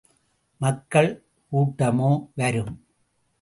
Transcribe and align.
மக்கள் 0.57 1.23
கூட்டமோ 1.51 2.27
வரும். 2.35 2.85